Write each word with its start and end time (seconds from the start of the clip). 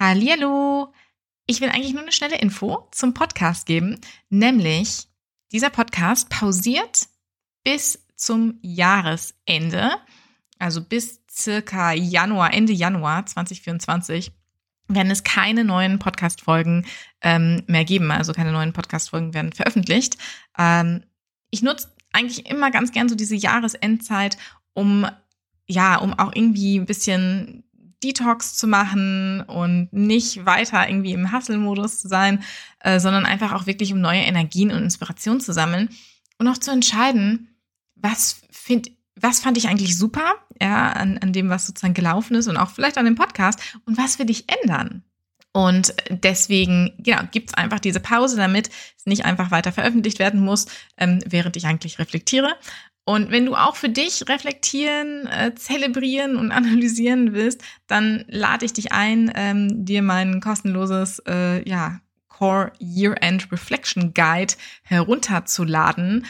Hallihallo! 0.00 0.94
Ich 1.44 1.60
will 1.60 1.68
eigentlich 1.68 1.92
nur 1.92 2.00
eine 2.00 2.10
schnelle 2.12 2.38
Info 2.38 2.88
zum 2.90 3.12
Podcast 3.12 3.66
geben, 3.66 4.00
nämlich 4.30 5.08
dieser 5.52 5.68
Podcast 5.68 6.30
pausiert 6.30 7.08
bis 7.64 8.06
zum 8.16 8.58
Jahresende, 8.62 9.90
also 10.58 10.82
bis 10.82 11.20
circa 11.30 11.92
Januar, 11.92 12.54
Ende 12.54 12.72
Januar 12.72 13.26
2024 13.26 14.32
werden 14.88 15.12
es 15.12 15.22
keine 15.22 15.64
neuen 15.64 15.98
Podcast-Folgen 15.98 16.86
ähm, 17.20 17.62
mehr 17.66 17.84
geben. 17.84 18.10
Also 18.10 18.32
keine 18.32 18.52
neuen 18.52 18.72
Podcast-Folgen 18.72 19.34
werden 19.34 19.52
veröffentlicht. 19.52 20.16
Ähm, 20.56 21.04
ich 21.50 21.60
nutze 21.60 21.92
eigentlich 22.14 22.46
immer 22.46 22.70
ganz 22.70 22.92
gern 22.92 23.10
so 23.10 23.16
diese 23.16 23.36
Jahresendzeit, 23.36 24.38
um 24.72 25.06
ja, 25.66 25.96
um 25.96 26.18
auch 26.18 26.32
irgendwie 26.34 26.78
ein 26.78 26.86
bisschen 26.86 27.64
Detox 28.02 28.56
zu 28.56 28.66
machen 28.66 29.42
und 29.42 29.92
nicht 29.92 30.46
weiter 30.46 30.88
irgendwie 30.88 31.12
im 31.12 31.32
Hustle-Modus 31.32 32.00
zu 32.00 32.08
sein, 32.08 32.42
äh, 32.80 32.98
sondern 33.00 33.26
einfach 33.26 33.52
auch 33.52 33.66
wirklich 33.66 33.92
um 33.92 34.00
neue 34.00 34.20
Energien 34.20 34.70
und 34.70 34.82
Inspiration 34.82 35.40
zu 35.40 35.52
sammeln 35.52 35.90
und 36.38 36.48
auch 36.48 36.58
zu 36.58 36.70
entscheiden, 36.70 37.48
was 37.96 38.40
find, 38.50 38.90
was 39.14 39.40
fand 39.40 39.58
ich 39.58 39.68
eigentlich 39.68 39.96
super, 39.96 40.34
ja, 40.60 40.92
an, 40.92 41.18
an 41.18 41.32
dem, 41.32 41.50
was 41.50 41.66
sozusagen 41.66 41.94
gelaufen 41.94 42.34
ist 42.36 42.48
und 42.48 42.56
auch 42.56 42.70
vielleicht 42.70 42.98
an 42.98 43.04
dem 43.04 43.14
Podcast 43.14 43.60
und 43.84 43.98
was 43.98 44.18
will 44.18 44.30
ich 44.30 44.46
ändern? 44.62 45.04
Und 45.52 45.94
deswegen, 46.10 46.92
genau, 46.98 47.22
gibt's 47.32 47.54
einfach 47.54 47.80
diese 47.80 47.98
Pause, 47.98 48.36
damit 48.36 48.70
es 48.96 49.06
nicht 49.06 49.24
einfach 49.24 49.50
weiter 49.50 49.72
veröffentlicht 49.72 50.20
werden 50.20 50.40
muss, 50.40 50.66
ähm, 50.96 51.18
während 51.26 51.56
ich 51.56 51.66
eigentlich 51.66 51.98
reflektiere. 51.98 52.54
Und 53.04 53.30
wenn 53.30 53.46
du 53.46 53.54
auch 53.54 53.76
für 53.76 53.88
dich 53.88 54.28
reflektieren, 54.28 55.26
äh, 55.26 55.54
zelebrieren 55.54 56.36
und 56.36 56.52
analysieren 56.52 57.32
willst, 57.32 57.62
dann 57.86 58.24
lade 58.28 58.64
ich 58.64 58.72
dich 58.72 58.92
ein, 58.92 59.32
ähm, 59.34 59.84
dir 59.84 60.02
mein 60.02 60.40
kostenloses 60.40 61.20
äh, 61.26 61.68
ja, 61.68 62.00
Core 62.28 62.72
Year-End 62.78 63.50
Reflection 63.52 64.14
Guide 64.14 64.54
herunterzuladen 64.82 66.26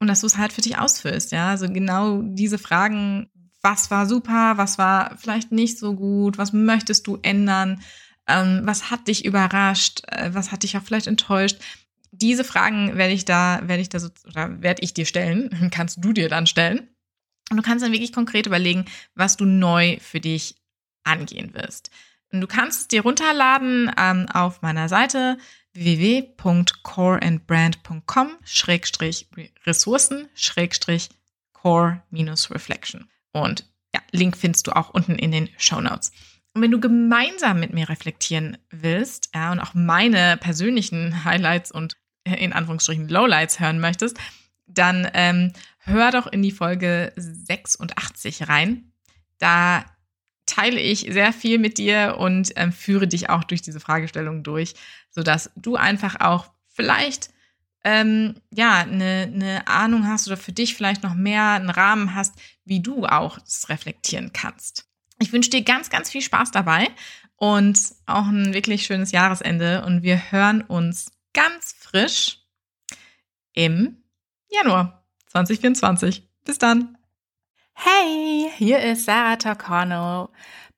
und 0.00 0.08
dass 0.08 0.20
du 0.20 0.26
es 0.26 0.36
halt 0.36 0.52
für 0.52 0.62
dich 0.62 0.78
ausfüllst. 0.78 1.32
Ja, 1.32 1.50
also 1.50 1.68
genau 1.68 2.22
diese 2.22 2.58
Fragen, 2.58 3.30
was 3.62 3.90
war 3.90 4.06
super, 4.06 4.54
was 4.56 4.78
war 4.78 5.16
vielleicht 5.16 5.52
nicht 5.52 5.78
so 5.78 5.94
gut, 5.94 6.38
was 6.38 6.52
möchtest 6.52 7.06
du 7.06 7.18
ändern, 7.22 7.80
ähm, 8.26 8.62
was 8.64 8.90
hat 8.90 9.08
dich 9.08 9.24
überrascht, 9.24 10.02
äh, 10.08 10.30
was 10.32 10.52
hat 10.52 10.62
dich 10.62 10.76
auch 10.76 10.82
vielleicht 10.82 11.06
enttäuscht 11.06 11.58
diese 12.20 12.44
Fragen 12.44 12.96
werde 12.96 13.12
ich 13.12 13.24
da, 13.24 13.60
werde 13.64 13.82
ich 13.82 13.88
da 13.88 13.98
so, 13.98 14.10
oder 14.26 14.62
werde 14.62 14.82
ich 14.82 14.94
dir 14.94 15.06
stellen, 15.06 15.70
kannst 15.72 16.04
du 16.04 16.12
dir 16.12 16.28
dann 16.28 16.46
stellen. 16.46 16.88
Und 17.50 17.56
du 17.58 17.62
kannst 17.62 17.84
dann 17.84 17.92
wirklich 17.92 18.12
konkret 18.12 18.46
überlegen, 18.46 18.86
was 19.14 19.36
du 19.36 19.44
neu 19.44 19.98
für 20.00 20.20
dich 20.20 20.56
angehen 21.04 21.54
wirst. 21.54 21.90
Und 22.32 22.40
du 22.40 22.46
kannst 22.46 22.80
es 22.80 22.88
dir 22.88 23.02
runterladen 23.02 23.92
ähm, 23.98 24.26
auf 24.32 24.62
meiner 24.62 24.88
Seite 24.88 25.36
www.coreandbrand.com 25.74 28.30
Schrägstrich 28.44 29.28
Ressourcen 29.66 30.30
Schrägstrich 30.34 31.10
Core 31.52 32.02
minus 32.10 32.50
Reflection. 32.50 33.10
Und 33.32 33.66
ja, 33.94 34.00
Link 34.10 34.36
findest 34.36 34.66
du 34.66 34.74
auch 34.74 34.90
unten 34.90 35.14
in 35.16 35.30
den 35.32 35.48
Show 35.58 35.80
Notes. 35.80 36.12
Und 36.54 36.62
wenn 36.62 36.70
du 36.70 36.80
gemeinsam 36.80 37.58
mit 37.58 37.72
mir 37.72 37.88
reflektieren 37.88 38.58
willst, 38.70 39.30
ja, 39.34 39.52
und 39.52 39.60
auch 39.60 39.74
meine 39.74 40.36
persönlichen 40.36 41.24
Highlights 41.24 41.72
und 41.72 41.96
in 42.24 42.52
Anführungsstrichen 42.52 43.08
Lowlights 43.08 43.60
hören 43.60 43.80
möchtest, 43.80 44.18
dann 44.66 45.08
ähm, 45.14 45.52
hör 45.78 46.10
doch 46.10 46.26
in 46.26 46.42
die 46.42 46.52
Folge 46.52 47.12
86 47.16 48.48
rein. 48.48 48.92
Da 49.38 49.84
teile 50.46 50.80
ich 50.80 51.00
sehr 51.10 51.32
viel 51.32 51.58
mit 51.58 51.78
dir 51.78 52.16
und 52.18 52.52
ähm, 52.56 52.72
führe 52.72 53.06
dich 53.06 53.30
auch 53.30 53.44
durch 53.44 53.62
diese 53.62 53.80
Fragestellung 53.80 54.42
durch, 54.42 54.74
sodass 55.10 55.50
du 55.56 55.76
einfach 55.76 56.20
auch 56.20 56.50
vielleicht 56.68 57.30
ähm, 57.84 58.36
ja 58.50 58.78
eine, 58.78 59.30
eine 59.32 59.66
Ahnung 59.66 60.06
hast 60.06 60.26
oder 60.26 60.36
für 60.36 60.52
dich 60.52 60.74
vielleicht 60.74 61.02
noch 61.02 61.14
mehr 61.14 61.50
einen 61.50 61.70
Rahmen 61.70 62.14
hast, 62.14 62.34
wie 62.64 62.80
du 62.80 63.04
auch 63.06 63.38
das 63.38 63.68
reflektieren 63.68 64.32
kannst. 64.32 64.86
Ich 65.20 65.32
wünsche 65.32 65.50
dir 65.50 65.62
ganz, 65.62 65.90
ganz 65.90 66.10
viel 66.10 66.22
Spaß 66.22 66.50
dabei 66.50 66.88
und 67.36 67.78
auch 68.06 68.26
ein 68.26 68.54
wirklich 68.54 68.86
schönes 68.86 69.12
Jahresende 69.12 69.84
und 69.84 70.02
wir 70.02 70.30
hören 70.30 70.62
uns 70.62 71.12
ganz 71.34 71.74
frisch 71.78 72.38
im 73.52 74.02
Januar 74.48 75.04
2024. 75.26 76.26
Bis 76.44 76.58
dann. 76.58 76.96
Hey, 77.74 78.50
hier 78.56 78.78
ist 78.80 79.04
Sarah 79.04 79.36
Torcorno, 79.36 80.30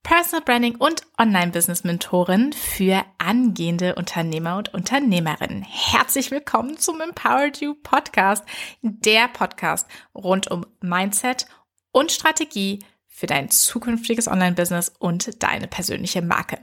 Personal 0.02 0.44
Branding 0.44 0.76
und 0.76 1.02
Online-Business-Mentorin 1.18 2.52
für 2.54 3.04
angehende 3.18 3.96
Unternehmer 3.96 4.56
und 4.56 4.72
Unternehmerinnen. 4.72 5.62
Herzlich 5.62 6.30
willkommen 6.30 6.78
zum 6.78 7.00
Empowered 7.00 7.60
You 7.60 7.74
Podcast, 7.74 8.44
der 8.80 9.28
Podcast 9.28 9.86
rund 10.14 10.50
um 10.50 10.64
Mindset 10.80 11.46
und 11.92 12.12
Strategie 12.12 12.78
für 13.16 13.26
dein 13.26 13.48
zukünftiges 13.48 14.28
Online-Business 14.28 14.92
und 14.98 15.42
deine 15.42 15.68
persönliche 15.68 16.20
Marke. 16.20 16.58